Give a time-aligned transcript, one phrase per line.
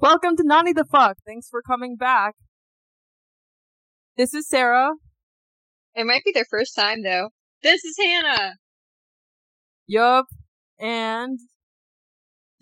[0.00, 1.18] Welcome to Nani the Fuck.
[1.26, 2.34] Thanks for coming back.
[4.16, 4.92] This is Sarah.
[5.94, 7.28] It might be their first time though.
[7.62, 8.54] This is Hannah.
[9.86, 10.24] Yup.
[10.78, 11.38] And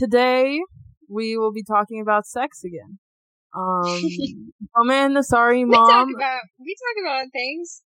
[0.01, 0.59] today
[1.09, 2.99] we will be talking about sex again.
[3.57, 4.01] Um,
[4.77, 6.15] come in, sorry, We talk mom.
[6.17, 7.83] about we talk about things.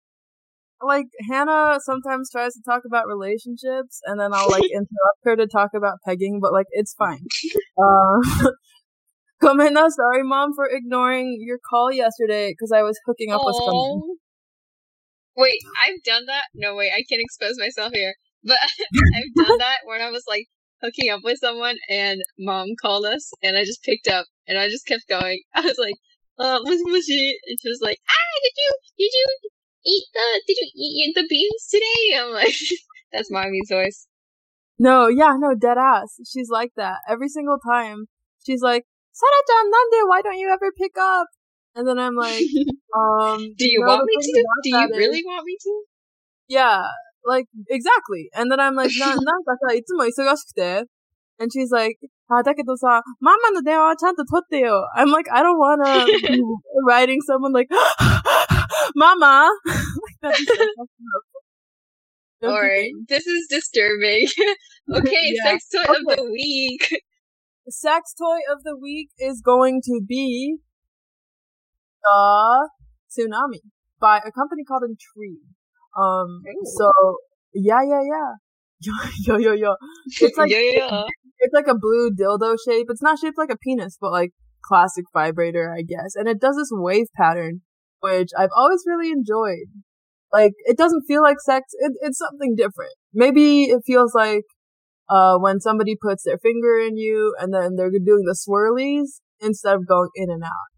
[0.82, 5.46] Like Hannah sometimes tries to talk about relationships, and then I'll like interrupt her to
[5.46, 7.26] talk about pegging, but like it's fine.
[7.78, 8.50] Uh,
[9.42, 13.42] come in, now, sorry, mom, for ignoring your call yesterday because I was hooking up
[13.44, 14.16] with someone.
[15.36, 16.44] Wait, I've done that?
[16.54, 18.14] No, wait, I can't expose myself here.
[18.44, 18.58] But
[19.16, 20.46] I've done that when I was like
[20.82, 24.68] hooking up with someone and mom called us and I just picked up and I
[24.68, 25.40] just kept going.
[25.54, 25.94] I was like,
[26.38, 27.38] uh, mushy mushy.
[27.46, 29.26] And she was like, ah, did you, did you
[29.86, 32.18] eat the, did you eat the beans today?
[32.18, 32.54] I'm like,
[33.12, 34.06] that's mommy's voice.
[34.78, 36.16] No, yeah, no, dead ass.
[36.28, 38.06] She's like that every single time.
[38.44, 41.27] She's like, Sarah-chan, nande, why don't you ever pick up?
[41.75, 42.43] And then I'm like,
[42.95, 44.39] um, Do you no, want the me thing to?
[44.41, 45.83] about Do you that is- really want me to?
[46.49, 46.83] Yeah,
[47.25, 48.29] like exactly.
[48.33, 50.83] And then I'm like, な、なんかさ、いつも忙しくて。
[51.39, 51.97] And she's like,
[52.29, 54.87] あ、だけどさ、ママの電話はちゃんと取ってよ。
[54.97, 56.41] I'm like, I don't wanna be
[56.89, 57.69] writing someone like,
[58.95, 59.49] Mama!
[59.65, 60.79] like that'd be so fucked
[61.15, 61.23] up.
[62.41, 63.07] Don't you Alright, think?
[63.09, 64.27] this is disturbing.
[64.93, 65.51] okay, Yeah.
[65.51, 66.15] sex toy of Okay.
[66.15, 67.01] the week.
[67.72, 70.56] Sex toy of the week is going to be
[72.02, 72.68] the
[73.10, 73.60] Tsunami
[73.98, 75.40] by a company called Intrigue.
[75.96, 76.70] Um, Ooh.
[76.76, 76.92] so,
[77.54, 78.32] yeah, yeah, yeah.
[79.24, 79.74] Yo, yo, yo, yo.
[80.20, 81.04] It's like, yeah.
[81.38, 82.88] it's like a blue dildo shape.
[82.90, 84.32] It's not shaped like a penis, but like
[84.64, 86.16] classic vibrator, I guess.
[86.16, 87.60] And it does this wave pattern,
[88.00, 89.70] which I've always really enjoyed.
[90.32, 91.66] Like, it doesn't feel like sex.
[91.78, 92.94] It, it's something different.
[93.14, 94.46] Maybe it feels like,
[95.14, 99.08] uh, when somebody puts their finger in you and then they're doing the swirlies
[99.40, 100.68] instead of going in and out.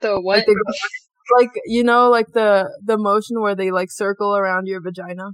[0.00, 0.38] The what?
[0.38, 2.50] Like, they go, like, you know, like the,
[2.84, 5.26] the motion where they like circle around your vagina.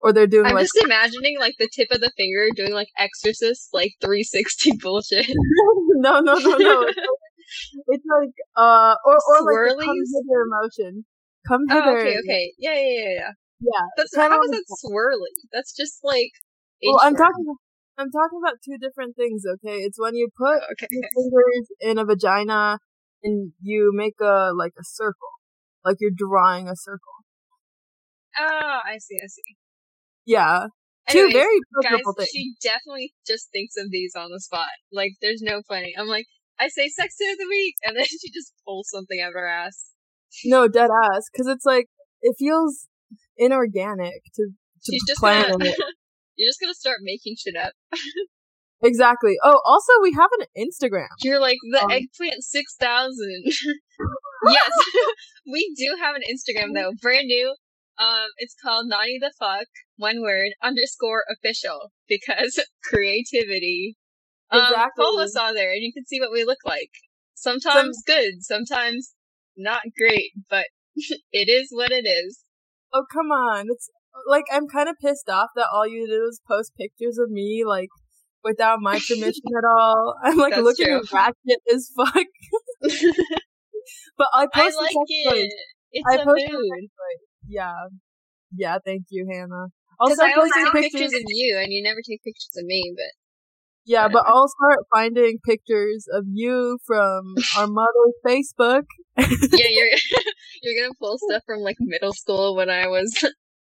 [0.00, 2.88] Or they're doing I'm like, just imagining like the tip of the finger doing like
[2.98, 5.26] exorcist, like 360 bullshit.
[6.06, 6.82] no, no, no, no.
[6.82, 10.10] It's like, it's like uh, or or like the come Swirlies?
[10.12, 11.04] hither emotion.
[11.48, 11.98] Come Oh, hither.
[12.00, 12.52] okay, okay.
[12.58, 13.30] Yeah, yeah, yeah, yeah.
[13.60, 13.84] Yeah.
[13.96, 15.32] That's how is like- that swirly?
[15.52, 16.32] That's just like.
[16.82, 17.54] Well, I'm talking.
[17.96, 19.44] I'm talking about two different things.
[19.46, 20.88] Okay, it's when you put Oh, okay.
[20.90, 22.78] your fingers in a vagina
[23.22, 25.28] and you make a like a circle,
[25.84, 27.12] like you're drawing a circle.
[28.38, 29.42] Oh, I see, I see.
[30.26, 30.66] Yeah,
[31.06, 32.28] Anyways, two very guys, things.
[32.32, 34.68] she definitely just thinks of these on the spot.
[34.90, 35.94] Like, there's no funny.
[35.96, 36.26] I'm like,
[36.58, 39.34] I say sex toy of the week, and then she just pulls something out of
[39.34, 39.90] her ass.
[40.44, 41.86] No, dead ass, because it's like
[42.22, 42.88] it feels
[43.36, 44.42] inorganic to
[44.84, 45.64] to She's just plan gonna.
[45.64, 45.76] it.
[46.36, 47.72] You're just gonna start making shit up.
[48.82, 49.34] Exactly.
[49.42, 51.06] Oh, also we have an Instagram.
[51.22, 53.44] You're like the Um, eggplant six thousand.
[54.46, 54.70] yes,
[55.50, 57.54] we do have an Instagram though, brand new.
[57.98, 63.96] Um, it's called Naughty the Fuck, one word underscore official because creativity.
[64.50, 65.24] Um, follow Exactly.
[65.24, 66.90] us on there, and you can see what we look like.
[67.34, 69.14] Sometimes good, sometimes
[69.56, 70.66] not great, but
[71.32, 72.40] it is what it is.
[72.92, 73.66] Oh come on!
[73.70, 73.88] It's
[74.28, 77.64] like I'm kind of pissed off that all you did was post pictures of me
[77.66, 77.88] like
[78.42, 80.14] without my permission at all.
[80.22, 81.02] I'm like That's looking true.
[81.12, 82.14] ratchet as fuck.
[84.18, 85.52] but I I posted like it.
[85.92, 86.88] It's I a posted mood.
[87.48, 87.72] Yeah,
[88.54, 88.78] yeah.
[88.84, 89.66] Thank you, Hannah.
[90.00, 92.92] Also I always take pictures of you, and you never take pictures of me.
[92.96, 93.12] But
[93.84, 94.24] Yeah, but.
[94.26, 98.84] I'll start finding pictures of you from our mother's Facebook.
[99.18, 99.26] yeah,
[99.70, 99.86] you're
[100.62, 103.14] you're gonna pull stuff from like middle school when I was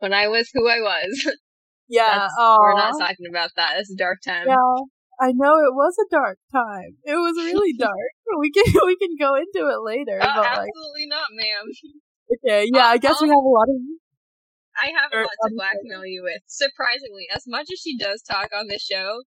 [0.05, 1.09] when I was who I was.
[1.87, 3.77] Yeah, we're not talking about that.
[3.77, 4.47] It's a dark time.
[4.47, 4.81] Yeah,
[5.21, 6.97] I know it was a dark time.
[7.05, 8.09] It was really dark.
[8.39, 10.17] we can we can go into it later.
[10.17, 11.65] Oh, but like, absolutely not, ma'am.
[12.41, 13.77] okay, yeah, um, I guess we have a lot of.
[14.81, 16.41] I have a lot to um, blackmail you with.
[16.47, 19.21] Surprisingly, as much as she does talk on this show,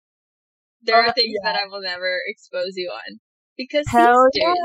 [0.83, 1.53] there Oh, are things yeah.
[1.53, 3.21] that I will never expose you on
[3.56, 4.59] because Hell sisters.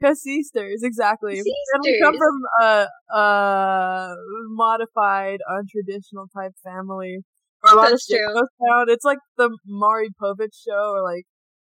[0.00, 0.08] Yeah!
[0.08, 1.38] Cause sisters, exactly.
[1.38, 4.14] And we come from a a
[4.48, 7.18] modified, untraditional type family.
[7.64, 8.34] A lot That's of shit true.
[8.34, 8.86] goes down.
[8.88, 11.24] It's like the Maury Povich show, or like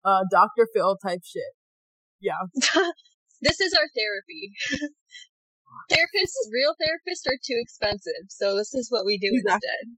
[0.05, 0.67] uh Dr.
[0.73, 1.43] Phil type shit.
[2.21, 2.39] Yeah.
[3.41, 4.51] this is our therapy.
[5.91, 9.67] therapists, real therapists are too expensive, so this is what we do Exactly.
[9.67, 9.97] instead.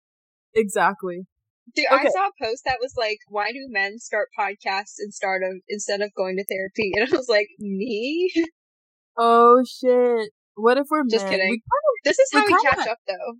[0.55, 1.27] Exactly.
[1.75, 5.61] Dude, I saw a post that was like, "Why do men start podcasts instead of
[5.69, 8.31] instead of going to therapy?" And I was like, "Me?
[9.17, 10.31] Oh shit.
[10.55, 11.33] What if we're Just men?
[11.33, 11.49] kidding.
[11.51, 13.33] We kinda- This is We how we kinda- catch up, though."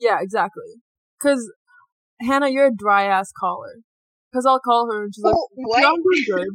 [0.00, 0.64] yeah, exactly.
[1.22, 1.50] Cause
[2.20, 3.76] Hannah, you're a dry ass caller.
[4.32, 5.80] Cause I'll call her and she's like, Oh, what?
[5.80, 6.48] "Yeah, I'm doing good.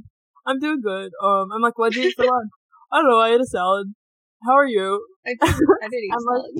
[0.47, 1.11] I'm doing good.
[1.23, 2.49] Um, I'm like, what'd you eat for lunch?
[2.91, 3.19] I don't know.
[3.19, 3.93] I ate a salad.
[4.45, 5.05] How are you?
[5.25, 6.51] I, I did eat I'm salad.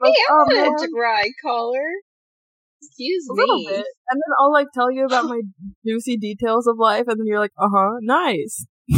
[0.00, 0.74] Like, hey, oh, I'm man.
[0.84, 1.86] a dry collar.
[2.82, 3.66] Excuse A me.
[3.68, 3.84] And
[4.16, 5.40] then I'll like tell you about my
[5.86, 8.64] juicy details of life, and then you're like, uh huh, nice.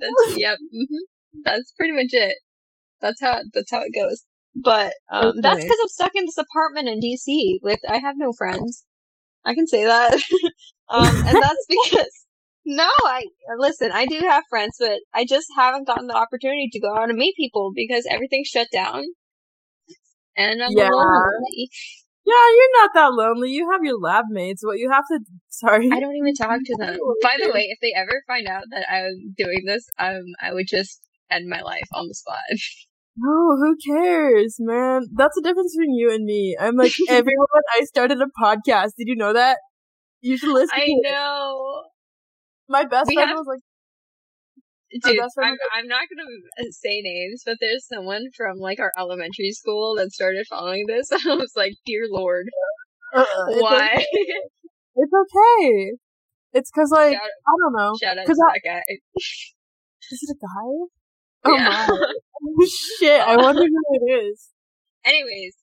[0.00, 0.58] That's yep.
[0.72, 2.36] hmm That's pretty much it.
[3.00, 4.24] That's how that's how it goes.
[4.54, 8.32] But um, that's because I'm stuck in this apartment in DC with I have no
[8.32, 8.84] friends.
[9.44, 10.14] I can say that.
[10.88, 12.26] um, and that's because
[12.64, 13.24] no, I
[13.56, 13.92] listen.
[13.92, 17.18] I do have friends, but I just haven't gotten the opportunity to go out and
[17.18, 19.04] meet people because everything's shut down.
[20.38, 20.88] And I'm Yeah.
[20.90, 21.68] lonely.
[22.24, 23.50] Yeah, you're not that lonely.
[23.50, 24.62] You have your lab mates.
[24.64, 25.88] What you have to, sorry.
[25.92, 26.96] I don't even talk to them.
[27.22, 30.66] By the way, if they ever find out that I'm doing this, um, I would
[30.68, 31.00] just
[31.30, 32.38] end my life on the spot.
[33.16, 35.08] No, who cares, man?
[35.16, 36.56] That's the difference between you and me.
[36.60, 37.46] I'm like, everyone,
[37.80, 38.90] I started a podcast.
[38.96, 39.58] Did you know that?
[40.20, 41.10] You should listen I to it.
[41.10, 41.82] know.
[42.68, 43.60] My best We friend have- was like,
[44.90, 49.94] Dude, I'm, I'm not gonna say names, but there's someone from like our elementary school
[49.96, 51.10] that started following this.
[51.10, 52.46] And I was like, dear lord,
[53.14, 53.86] uh, it's why?
[53.96, 54.06] okay.
[55.00, 55.92] It's okay.
[56.54, 57.96] It's cause like, shout, I don't know.
[58.02, 58.82] shout out to 'Cause I- that guy.
[60.10, 60.88] Is it a guy?
[61.44, 61.64] Oh Yeah.
[61.64, 61.86] my.
[61.88, 62.66] Oh,
[62.98, 64.48] shit, I wonder who it is.
[65.04, 65.54] Anyways,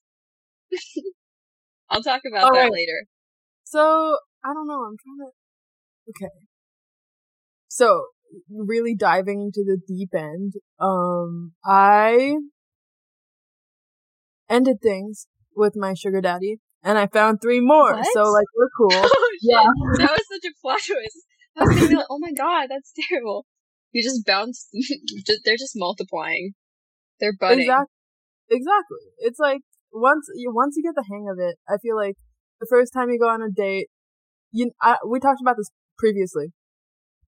[1.90, 2.72] I'll talk about All that right.
[2.72, 3.06] later.
[3.66, 6.34] So, I don't know, I'm trying to, okay.
[7.68, 8.06] So,
[8.50, 12.36] really diving into the deep end, um, I
[14.50, 18.08] ended things with my sugar daddy, and I found three more, What?
[18.14, 18.90] so like, we're cool.
[19.04, 19.64] Oh Yeah.
[19.98, 21.26] that was such a plot twist.
[21.58, 23.46] I was gonna be like, oh my god, that's terrible.
[23.92, 24.68] You just bounce.
[25.46, 26.54] they're just multiplying.
[27.20, 27.62] They're budding.
[27.62, 27.96] Exactly.
[28.50, 28.98] Exactly.
[29.20, 29.62] It's like
[29.94, 32.16] once you once you get the hang of it, I feel like
[32.60, 33.88] the first time you go on a date,
[34.52, 36.48] you I, we talked about this previously,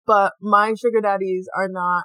[0.06, 2.04] but my sugar daddies are not,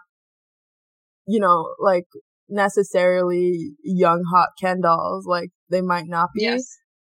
[1.27, 2.05] you know, like
[2.49, 5.25] necessarily young hot Ken dolls.
[5.25, 6.43] Like they might not be.
[6.43, 6.63] Yes,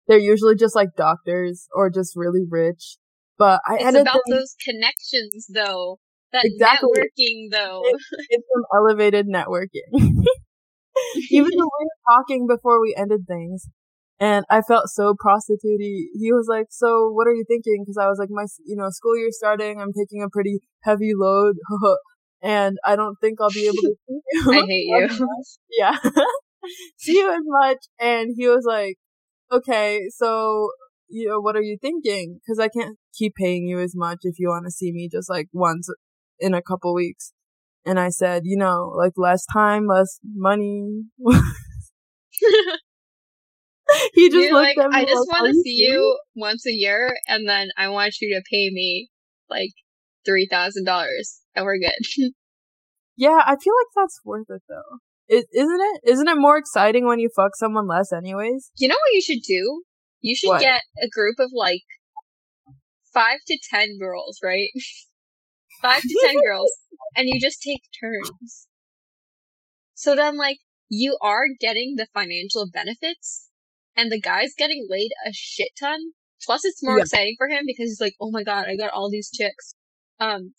[0.07, 2.97] They're usually just like doctors or just really rich.
[3.37, 5.99] But I it's ended about things- those connections, though.
[6.33, 6.89] That Exactly.
[6.91, 7.81] networking, though.
[8.29, 9.91] it's some elevated networking.
[11.31, 13.67] Even though we were talking before we ended things,
[14.21, 16.05] and I felt so prostitutey.
[16.13, 18.89] He was like, "So, what are you thinking?" Because I was like, "My, you know,
[18.91, 19.81] school year starting.
[19.81, 21.55] I'm taking a pretty heavy load,
[22.41, 25.27] and I don't think I'll be able to see you." I hate you.
[25.79, 25.97] yeah,
[26.97, 27.79] see you as much.
[27.99, 28.97] And he was like,
[29.51, 30.69] "Okay, so."
[31.13, 32.39] You know, what are you thinking?
[32.39, 35.29] Because I can't keep paying you as much if you want to see me just
[35.29, 35.89] like once
[36.39, 37.33] in a couple weeks.
[37.85, 41.01] And I said, you know, like less time, less money.
[44.13, 47.47] he just like, at me I just want to see you once a year, and
[47.47, 49.09] then I want you to pay me
[49.49, 49.71] like
[50.25, 52.31] three thousand dollars, and we're good.
[53.17, 54.97] Yeah, I feel like that's worth it though.
[55.27, 56.11] Is isn't it?
[56.11, 58.71] Isn't it more exciting when you fuck someone less, anyways?
[58.77, 59.83] you know what you should do?
[60.21, 60.61] You should What?
[60.61, 61.83] get a group of like
[63.13, 64.69] five to ten girls, right?
[65.83, 66.71] five to ten girls,
[67.15, 68.67] and you just take turns.
[69.93, 70.57] So then, like,
[70.89, 73.50] you are getting the financial benefits,
[73.95, 75.99] and the guy's getting laid a shit ton.
[76.43, 77.03] Plus, it's more Yeah.
[77.03, 79.75] exciting for him because he's like, "Oh my god, I got all these chicks."
[80.19, 80.53] Um,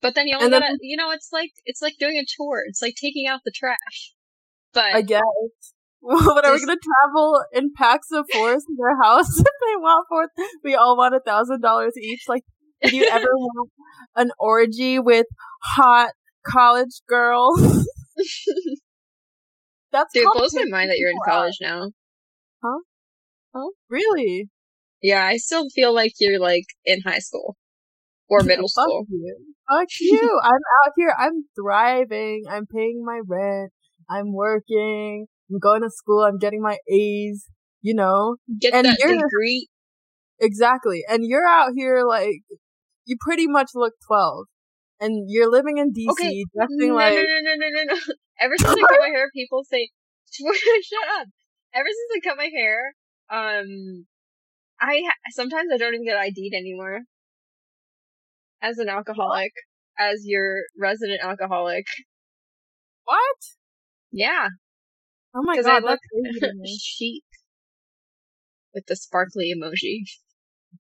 [0.00, 2.62] but then you only then- gotta, you know, it's like it's like doing a chore.
[2.66, 4.14] It's like taking out the trash.
[4.72, 5.20] But I guess.
[6.02, 10.06] What are we gonna travel in packs of four to their house if they want
[10.08, 10.28] for
[10.64, 12.22] we all want a thousand dollars each?
[12.26, 12.42] Like
[12.80, 13.70] did you ever want
[14.16, 15.26] an orgy with
[15.62, 16.12] hot
[16.46, 17.86] college girls?
[19.92, 21.90] That's dude, it blows my mind that you're in college out.
[22.62, 22.84] College
[23.54, 23.70] now.
[23.88, 24.48] Really?
[25.02, 27.56] Yeah, I still feel like you're like in high school
[28.28, 29.06] or middle Fuck school.
[29.08, 29.36] you.
[29.70, 30.40] Fuck you.
[30.44, 31.14] I'm out here.
[31.18, 32.44] I'm thriving.
[32.50, 33.72] I'm paying my rent.
[34.08, 35.26] I'm working.
[35.50, 36.22] I'm going to school.
[36.22, 37.46] I'm getting my A's.
[37.82, 38.36] You know?
[38.60, 39.68] Get And that you're- degree.
[40.40, 41.02] Exactly.
[41.08, 42.42] And you're out here like,
[43.04, 44.46] you pretty much look 12.
[45.00, 46.44] And you're living in DC, Okay.
[46.54, 48.14] dressing No, no, no, no, no, no, no.
[48.40, 49.88] Ever since I cut my hair, people say,
[50.32, 51.26] "Shut up."
[51.72, 52.94] Ever since I cut my hair,
[53.30, 54.06] um,
[54.80, 57.00] I ha- sometimes I don't even get ID'd anymore.
[58.62, 59.52] As an alcoholic,
[59.98, 61.86] as your resident alcoholic,
[63.04, 63.36] what?
[64.10, 64.48] yeah,
[65.34, 67.24] Oh my 'Cause I god, look- that's crazy to chic
[68.74, 70.02] with the sparkly emoji.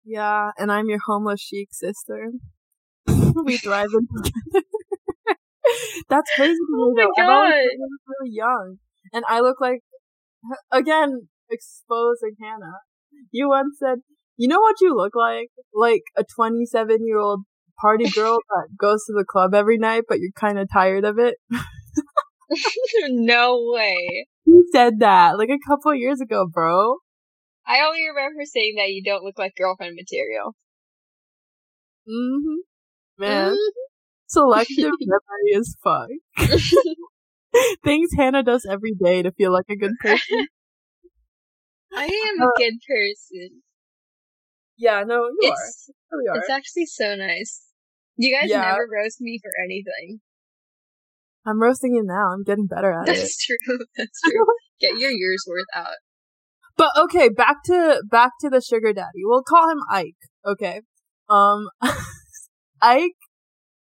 [0.03, 2.31] Yeah, and I'm your homeless chic sister.
[3.45, 4.65] we thrive in together.
[6.09, 7.23] That's crazy to me Oh my though.
[7.25, 7.53] God.
[8.07, 8.79] really young.
[9.13, 9.79] And I look like
[10.71, 12.79] again, exposing Hannah.
[13.31, 14.00] You once said
[14.38, 15.50] You know what you look like?
[15.73, 17.41] Like a 27 year old
[17.79, 21.19] party girl that goes to the club every night, but you're kind of tired of
[21.19, 21.35] it.
[23.09, 24.27] no way.
[24.45, 26.97] You said that like a couple years ago, bro.
[27.65, 30.53] I only remember saying that you don't look like girlfriend material.
[32.07, 33.23] Mm-hmm.
[33.23, 33.69] Man, mm-hmm.
[34.27, 36.09] selective memory is fuck.
[37.83, 40.48] Things Hannah does every day to feel like a good person.
[41.95, 43.62] I am a uh, good person.
[44.77, 46.33] Yeah, no, you it's, are.
[46.33, 46.38] Are.
[46.39, 47.63] It's actually so nice.
[48.17, 48.62] You guys yeah.
[48.62, 50.19] never roast me for anything.
[51.45, 52.31] I'm roasting you now.
[52.31, 53.22] I'm getting better at That's it.
[53.22, 53.77] That's true.
[53.98, 54.45] That's true.
[54.79, 55.95] Get your year's worth out.
[56.77, 59.22] But okay, back to back to the sugar daddy.
[59.24, 60.15] We'll call him Ike.
[60.45, 60.81] Okay.
[61.29, 61.69] Um,
[62.81, 63.12] Ike.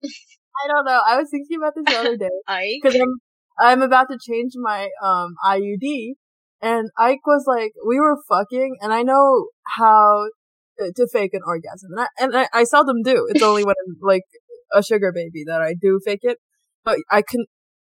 [0.04, 1.00] I don't know.
[1.06, 2.28] I was thinking about this the other day.
[2.46, 2.80] Ike.
[2.82, 3.20] Because I'm
[3.58, 6.14] I'm about to change my um IUD,
[6.60, 10.28] and Ike was like, we were fucking, and I know how
[10.78, 13.26] to fake an orgasm, and I and I, I seldom do.
[13.30, 14.22] It's only when I'm like
[14.74, 16.38] a sugar baby that I do fake it.
[16.84, 17.44] But I can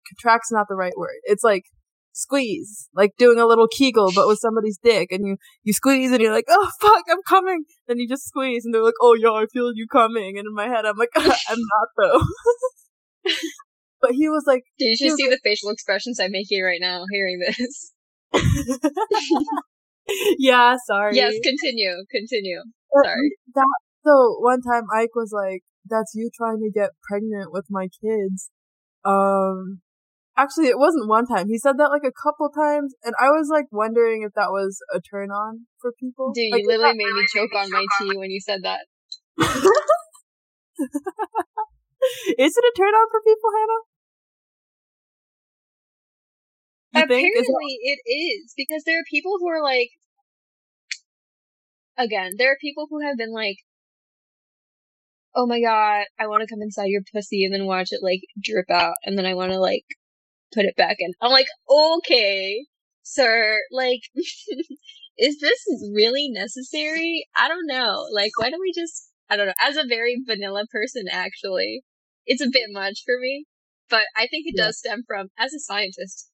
[0.09, 1.21] contract's not the right word.
[1.25, 1.64] It's like
[2.12, 6.21] squeeze, like doing a little Kegel, but with somebody's dick, and you you squeeze, and
[6.21, 7.64] you're like, oh fuck, I'm coming.
[7.88, 10.54] Then you just squeeze, and they're like, oh yeah, I feel you coming, and in
[10.54, 12.23] my head, I'm like, I'm not though.
[14.02, 17.04] But he was like, "Did you see like, the facial expressions I'm making right now
[17.11, 17.92] hearing this?"
[20.38, 21.16] yeah, sorry.
[21.16, 22.62] Yes, continue, continue.
[22.92, 23.30] But sorry.
[23.54, 23.66] That
[24.04, 28.50] so one time Ike was like, "That's you trying to get pregnant with my kids."
[29.04, 29.80] Um,
[30.37, 31.49] actually, it wasn't one time.
[31.49, 34.78] He said that like a couple times, and I was like wondering if that was
[34.92, 36.32] a turn on for people.
[36.35, 38.80] Dude, like, you literally made me choke on my tea when you said that.
[42.38, 43.91] Is it a turn on for people, Hannah?
[46.94, 49.90] Apparently, it is because there are people who are like,
[51.96, 53.56] again, there are people who have been like,
[55.34, 58.20] "Oh my god, I want to come inside your pussy and then watch it like
[58.40, 59.84] drip out, and then I want to like
[60.52, 62.66] put it back in." I'm like, okay,
[63.02, 64.02] sir, like,
[65.18, 67.26] is this really necessary?
[67.37, 68.06] I don't know.
[68.12, 69.11] Like, why don't we just?
[69.30, 69.54] I don't know.
[69.62, 71.82] As a very vanilla person, actually,
[72.26, 73.46] it's a bit much for me,
[73.88, 74.64] but I think it yeah.
[74.64, 76.28] does stem from as a scientist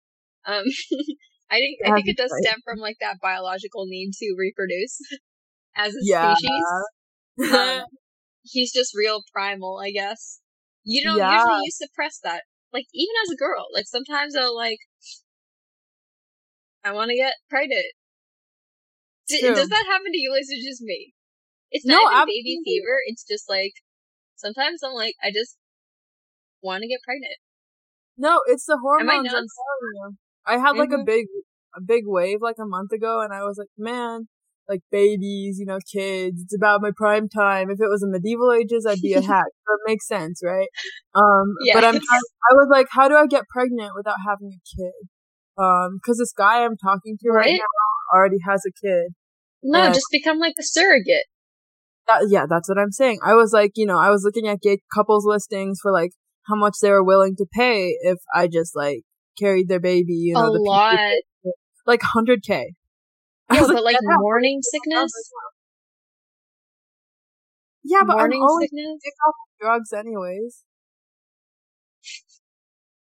[0.46, 0.64] um,
[1.50, 5.00] I think I think it does stem from like that biological need to reproduce
[5.76, 6.34] as a yeah.
[6.34, 7.54] species.
[7.54, 7.84] Um,
[8.42, 10.40] he's just real primal, I guess.
[10.84, 11.32] You know, yeah.
[11.32, 12.42] usually you suppress that.
[12.72, 14.78] Like even as a girl, like sometimes I'll like,
[16.84, 17.86] I want to get pregnant.
[19.28, 21.12] D- does that happen to you, or is it just me?
[21.70, 23.00] It's not no, baby fever.
[23.06, 23.72] It's just like
[24.36, 25.56] sometimes I'm like, I just
[26.62, 27.36] want to get pregnant.
[28.16, 29.28] No, it's the hormones.
[29.28, 30.16] Telling you.
[30.48, 31.02] I had like mm-hmm.
[31.02, 31.26] a big,
[31.76, 34.28] a big wave like a month ago, and I was like, man,
[34.68, 36.42] like babies, you know, kids.
[36.42, 37.70] It's about my prime time.
[37.70, 39.46] If it was in medieval ages, I'd be a hack.
[39.46, 40.68] so it makes sense, right?
[41.14, 41.74] Um, yes.
[41.74, 45.08] but I'm, I was like, how do I get pregnant without having a kid?
[45.56, 49.12] Um, cause this guy I'm talking to right, right now already has a kid.
[49.62, 51.24] No, and just become like a surrogate.
[52.06, 53.18] That, yeah, that's what I'm saying.
[53.24, 56.12] I was like, you know, I was looking at gay couples listings for like
[56.46, 59.02] how much they were willing to pay if I just like
[59.38, 60.14] carried their baby.
[60.14, 61.52] You know, a the lot, people,
[61.86, 62.74] like hundred k.
[63.52, 65.12] Yeah, but like, like morning sickness.
[67.84, 69.00] Yeah, but morning I'm always sickness?
[69.26, 70.64] off drugs anyways.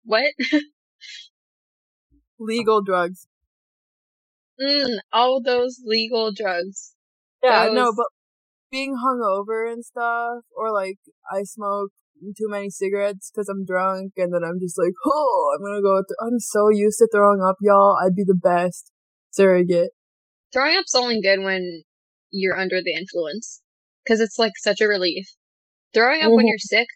[0.05, 0.33] What?
[2.38, 3.26] legal drugs.
[4.61, 6.95] Mm, all those legal drugs.
[7.43, 7.75] Yeah, those...
[7.75, 8.07] no, but
[8.71, 10.99] being hungover and stuff, or like
[11.31, 11.93] I smoke
[12.37, 16.02] too many cigarettes because I'm drunk, and then I'm just like, oh, I'm gonna go.
[16.02, 17.97] Th- I'm so used to throwing up, y'all.
[18.05, 18.93] I'd be the best
[19.31, 19.91] surrogate.
[20.52, 21.83] Throwing up's only good when
[22.31, 23.62] you're under the influence,
[24.05, 25.26] because it's like such a relief.
[25.95, 26.37] Throwing up mm-hmm.
[26.37, 26.88] when you're sick.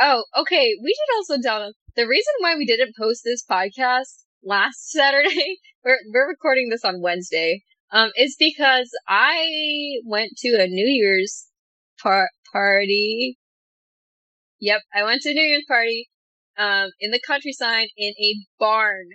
[0.00, 0.74] Oh, okay.
[0.82, 5.58] We should also tell them the reason why we didn't post this podcast last Saturday.
[5.84, 7.62] We're we're recording this on Wednesday.
[7.90, 9.46] Um, is because I
[10.04, 11.46] went to a New Year's
[12.02, 13.38] par- party
[14.60, 16.08] Yep, I went to a New Year's party,
[16.58, 19.06] um, in the countryside in a barn,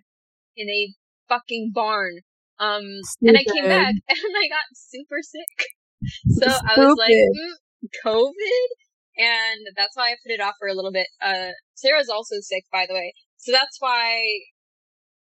[0.56, 0.94] in a
[1.28, 2.20] fucking barn.
[2.60, 2.84] Um,
[3.22, 5.68] and I came back and I got super sick.
[6.38, 6.48] So.
[6.48, 8.68] I was like, mm, COVID?
[9.16, 11.08] And that's why I put it off for a little bit.
[11.24, 13.14] Uh, Sarah's also sick, by the way.
[13.38, 14.22] So that's why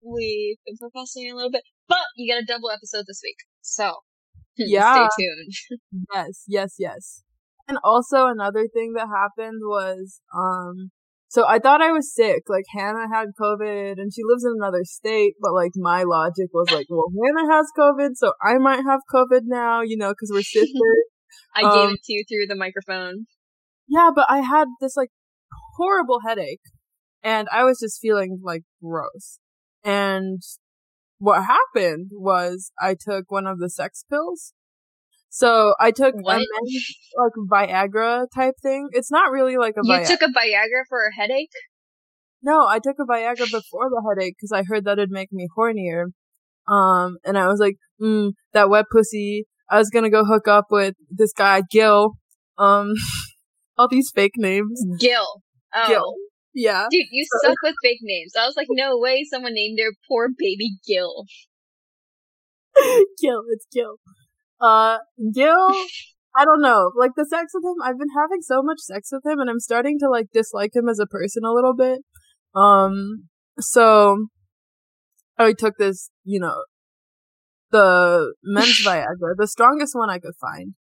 [0.01, 1.65] we've been procrastinating a little bit.
[1.89, 3.39] But you get a double episode this week.
[3.63, 3.97] So,
[4.57, 5.09] yeah.
[5.09, 5.81] stay tuned.
[6.15, 7.23] yes, yes, yes.
[7.71, 10.91] And also another thing that happened was, um,
[11.29, 12.43] So I thought I was sick.
[12.49, 16.69] Like Hannah had COVID and she lives in another state, but like my logic was
[16.73, 20.43] like, well, Hannah has COVID, so I might have COVID now, you know, because we're
[20.59, 21.05] sisters.
[21.55, 23.27] I um, gave it to you through the microphone.
[23.87, 25.11] Yeah, but I had this like
[25.77, 26.67] horrible headache
[27.23, 29.39] and I was just feeling like gross.
[29.85, 30.43] And
[31.19, 34.55] what happened was I took one of the sex pills.
[35.31, 36.45] So I took a like
[37.51, 38.89] Viagra type thing.
[38.91, 40.07] It's not really like a You Viagra.
[40.09, 41.53] took a Viagra for a headache?
[42.43, 45.47] No, I took a Viagra before the headache because I heard that it'd make me
[45.57, 46.07] hornier.
[46.67, 49.47] Um, and I was like, mm, that wet pussy.
[49.71, 52.17] I was gonna go hook up with this guy, Gil.
[52.59, 52.93] Um,
[53.79, 54.85] all these fake names.
[54.99, 55.43] Gil.
[55.73, 55.89] Oh.
[55.89, 56.15] Gil.
[56.53, 56.87] Yeah.
[56.91, 58.33] Dude, you suck with fake names.
[58.37, 61.25] I was like, no way someone named their poor baby Gil.
[63.21, 63.97] Gil, it's Gil.
[64.61, 64.99] Uh,
[65.35, 65.69] Gil,
[66.37, 66.93] I don't know.
[66.97, 69.61] Like the sex with him, I've been having so much sex with him and I'm
[69.61, 72.01] starting to like dislike him as a person a little bit.
[72.55, 74.27] Um, so
[75.39, 76.65] I took this, you know,
[77.71, 80.75] the men's Viagra, the strongest one I could find.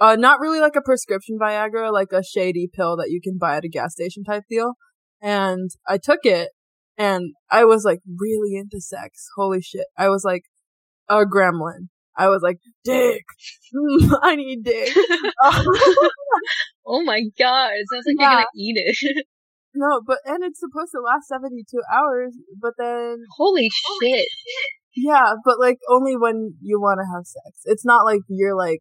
[0.00, 3.56] Uh, not really like a prescription Viagra, like a shady pill that you can buy
[3.56, 4.74] at a gas station type deal
[5.22, 6.50] and I took it
[6.98, 9.28] and I was like really into sex.
[9.36, 9.86] Holy shit.
[9.96, 10.42] I was like
[11.08, 11.88] a gremlin.
[12.16, 13.24] I was like, dick.
[14.22, 14.94] I need dick.
[16.86, 17.70] oh my god.
[17.74, 18.30] It sounds like yeah.
[18.30, 19.26] you're gonna eat it.
[19.74, 23.18] no, but, and it's supposed to last 72 hours, but then.
[23.36, 23.68] Holy
[24.02, 24.26] shit.
[24.94, 27.62] Yeah, but like only when you want to have sex.
[27.64, 28.80] It's not like you're like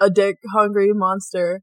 [0.00, 1.60] a dick hungry monster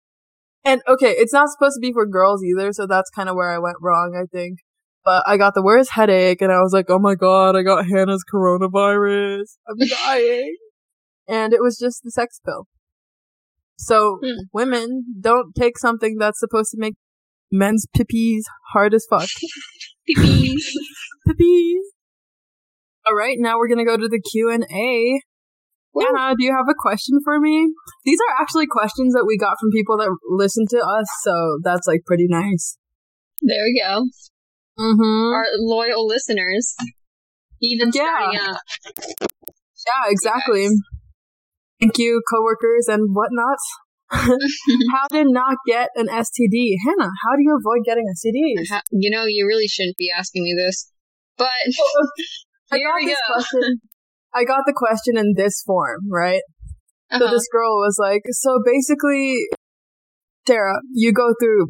[0.68, 3.52] and okay, it's not supposed to be for girls either, so that's kind of where
[3.52, 4.60] I went wrong, I think.
[5.06, 7.86] But I got the worst headache and I was like, oh my god, I got
[7.88, 9.58] Hannah's coronavirus.
[9.66, 10.58] I'm dying.
[11.28, 12.68] And it was just the sex pill.
[13.78, 14.42] So hmm.
[14.54, 16.96] women don't take something that's supposed to make
[17.52, 19.30] men's pippies hard as fuck.
[20.08, 20.78] pippies.
[21.28, 21.84] pippies.
[23.08, 25.22] All right, now we're gonna go to the Q and A.
[26.00, 27.74] Anna, do you have a question for me?
[28.06, 31.88] These are actually questions that we got from people that listen to us, so that's
[31.88, 32.78] like pretty nice.
[33.42, 34.04] There we go.
[34.80, 35.34] Mm-hmm.
[35.34, 36.76] Our loyal listeners,
[37.62, 38.04] even yeah.
[38.04, 38.58] starting out.
[39.26, 40.68] Yeah, exactly.
[41.80, 43.58] Thank you, coworkers and whatnot.
[44.10, 47.12] how to not get an STD, Hannah?
[47.24, 48.80] How do you avoid getting STDs?
[48.92, 50.92] You know, you really shouldn't be asking me this,
[51.38, 51.50] but
[52.72, 53.16] here we go.
[53.34, 53.80] Question
[54.34, 56.42] I got the question in this form, right?
[57.10, 57.20] Uh-huh.
[57.20, 59.36] So this girl was like, so basically,
[60.48, 61.68] Sarah, you go through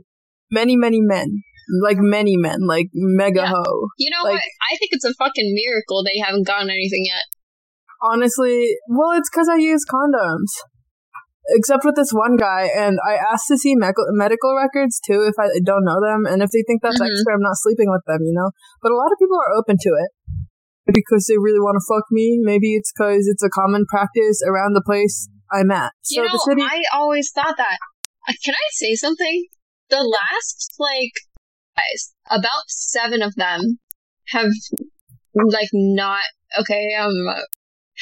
[0.51, 1.43] many, many men,
[1.81, 3.53] like many men, like mega yeah.
[3.55, 3.87] ho.
[3.97, 4.41] You know like, what?
[4.41, 7.23] I think it's a fucking miracle they haven't gotten anything yet.
[8.01, 10.51] Honestly, well, it's because I use condoms.
[11.49, 13.87] Except with this one guy, and I asked to see me-
[14.19, 17.07] medical records too if I don't know them, and if they think that's mm-hmm.
[17.07, 18.51] extra, I'm not sleeping with them, you know?
[18.83, 20.11] But a lot of people are open to it
[20.93, 22.39] because they really want to fuck me.
[22.41, 25.93] Maybe it's because it's a common practice around the place I'm at.
[26.01, 27.77] So you know, city- I always thought that.
[28.27, 29.45] Uh, can I say something?
[29.89, 31.15] The last, like,
[31.77, 33.79] guys, about seven of them
[34.29, 34.51] have,
[35.33, 36.23] like, not,
[36.59, 37.13] okay, um,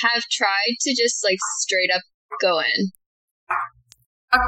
[0.01, 2.01] have tried to just, like, straight up
[2.41, 2.91] go in.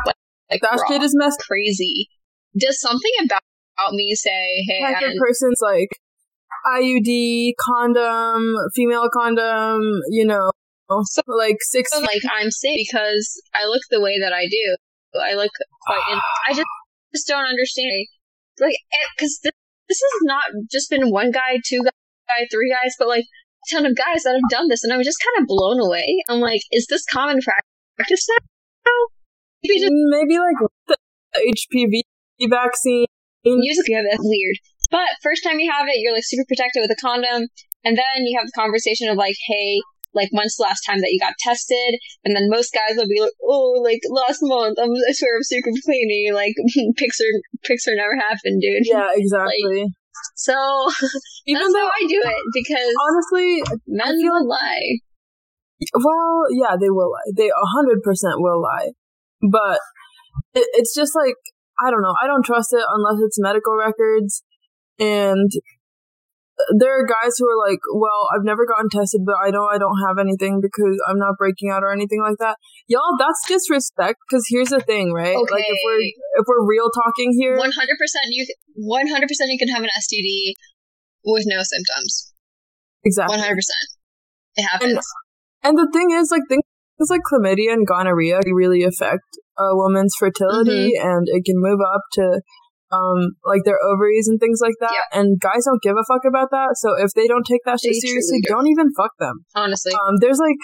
[0.05, 0.15] Like,
[0.51, 2.09] like that shit is messed crazy.
[2.57, 3.41] Does something about,
[3.77, 5.89] about me say, hey, like a person's like,
[6.65, 10.51] IUD, condom, female condom, you know,
[11.03, 11.91] so, like six.
[11.91, 14.75] So, like I'm safe because I look the way that I do.
[15.21, 15.51] I look
[15.85, 16.01] quite.
[16.11, 16.67] In- I just
[17.13, 18.07] just don't understand.
[18.59, 19.51] Like, eh, because this,
[19.87, 23.25] this has not just been one guy, two guy, three guys, but like
[23.71, 26.23] ton of guys that have done this, and I'm just kind of blown away.
[26.29, 28.91] I'm like, is this common practice now?
[29.63, 30.97] Maybe, just- mm, Maybe like the
[31.35, 32.01] HPV
[32.49, 33.05] vaccine.
[33.45, 34.57] Music, yeah, that's weird.
[34.91, 37.47] But first time you have it, you're like super protected with a condom.
[37.85, 39.79] And then you have the conversation of like, hey,
[40.13, 41.95] like when's the last time that you got tested?
[42.25, 44.77] And then most guys will be like, oh, like last month.
[44.81, 46.27] I'm, I swear I'm super clean.
[46.27, 46.55] And like
[46.99, 47.31] Pixar,
[47.63, 48.83] Pixar never happened, dude.
[48.83, 49.83] Yeah, exactly.
[49.83, 49.91] Like,
[50.35, 50.53] so
[51.47, 54.99] even that's though, I do it because honestly, men will like, lie.
[55.93, 57.31] Well, yeah, they will lie.
[57.35, 58.91] They a hundred percent will lie.
[59.41, 59.79] But
[60.53, 61.35] it, it's just like
[61.79, 62.13] I don't know.
[62.21, 64.43] I don't trust it unless it's medical records.
[64.99, 65.51] And
[66.79, 69.77] there are guys who are like, well, I've never gotten tested, but I know I
[69.77, 72.57] don't have anything because I'm not breaking out or anything like that.
[72.87, 74.17] Y'all, that's disrespect.
[74.25, 75.37] Because here's the thing, right?
[75.37, 75.53] Okay.
[75.53, 76.01] Like if we're
[76.41, 79.83] if we're real talking here, one hundred percent, you one hundred percent, you can have
[79.83, 80.53] an STD
[81.25, 82.33] with no symptoms.
[83.05, 83.85] Exactly, one hundred percent.
[84.55, 85.05] It happens.
[85.63, 86.63] And, and the thing is, like things
[87.09, 89.23] like chlamydia and gonorrhea really affect
[89.59, 91.07] a woman's fertility, mm-hmm.
[91.07, 92.41] and it can move up to
[92.91, 94.91] um, like their ovaries and things like that.
[94.93, 95.19] Yeah.
[95.19, 96.75] And guys don't give a fuck about that.
[96.79, 99.45] So if they don't take that shit They seriously, don't even fuck them.
[99.55, 99.93] Honestly.
[99.93, 100.55] Um, there's like,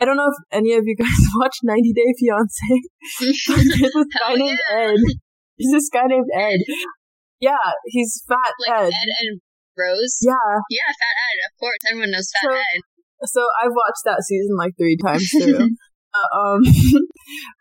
[0.00, 2.70] I don't know if any of you guys watch 90 Day Fiance.
[3.20, 4.58] there's this guy named.
[4.72, 4.98] Ed.
[5.58, 6.60] There's this guy named Ed.
[7.40, 8.86] Yeah, he's fat like Ed.
[8.86, 9.40] Ed and
[9.78, 10.18] Rose.
[10.22, 10.34] Yeah.
[10.70, 11.38] Yeah, Fat Ed.
[11.46, 12.80] Of course, everyone knows Fat So- Ed.
[13.26, 15.68] So I've watched that season like three times through.
[16.14, 16.60] uh, um,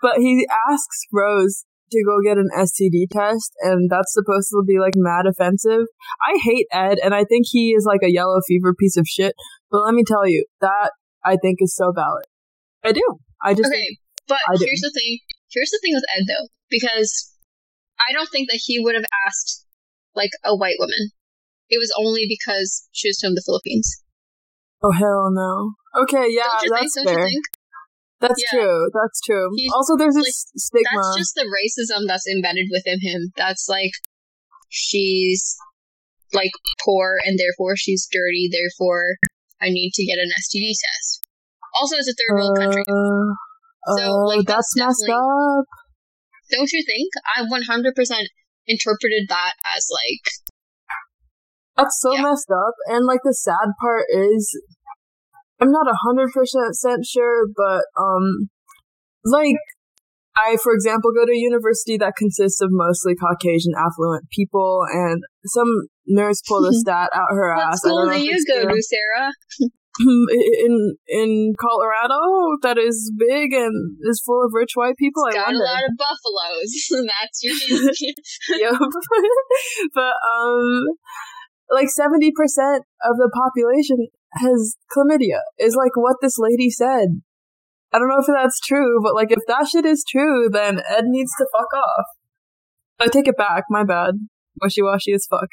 [0.01, 4.79] but he asks Rose to go get an STD test, and that's supposed to be
[4.79, 5.85] like mad offensive.
[6.21, 9.33] I hate Ed, and I think he is like a yellow fever piece of shit.
[9.71, 10.91] But let me tell you, that
[11.23, 12.25] I think is so valid.
[12.83, 13.03] I do.
[13.41, 15.19] I just Okay, but here's the thing.
[15.51, 17.31] Here's the thing with Ed though, because
[17.99, 19.65] I don't think that he would have asked
[20.15, 21.11] like a white woman.
[21.69, 24.03] It was only because she was from the Philippines.
[24.83, 25.73] oh hell no.
[26.03, 26.73] Okay, yeah, think?
[26.73, 27.27] that's Don't fair.
[28.23, 28.59] That's Yeah.
[28.63, 28.87] true.
[28.95, 29.51] That's true.
[29.55, 30.95] He's- also, there's like, this stigma.
[30.95, 33.35] That's just the racism that's embedded within him.
[33.35, 33.91] That's like
[34.69, 35.57] she's
[36.33, 36.51] like
[36.83, 38.47] poor and therefore she's dirty.
[38.51, 39.17] Therefore,
[39.61, 41.27] I need to get an STD test.
[41.79, 42.83] Also, it's a third world country.
[42.87, 43.35] Uh,
[43.97, 45.65] So, oh, like, that's, that's messed up.
[46.51, 47.09] Don't you think?
[47.35, 48.27] I 100%
[48.67, 50.23] interpreted that as like
[51.75, 52.21] That's so Yeah.
[52.21, 52.75] messed up.
[52.87, 54.47] And like the sad part is,
[55.63, 58.49] I'm not a hundred percent sure, but um,
[59.23, 59.55] like
[60.35, 65.23] I, for example, go to a university that consists of mostly Caucasian affluent people, and
[65.45, 67.85] some nurse pulled a stat out her what ass.
[67.85, 69.31] I school do you go to, Sarah?
[69.99, 72.17] in in Colorado
[72.63, 75.23] that is big and is full of rich white people.
[75.29, 75.61] I Got wonder.
[75.61, 76.87] a lot of buffaloes.
[76.91, 78.73] and That's your yep.
[79.93, 80.83] but um,
[81.69, 85.39] like seventy percent of the population has chlamydia.
[85.59, 87.21] Is like what this lady said.
[87.91, 91.05] I don't know if that's true, but like if that shit is true, then Ed
[91.05, 92.05] needs to fuck off.
[92.99, 93.65] I take it back.
[93.69, 94.15] My bad.
[94.61, 95.49] Wishy washy as fuck.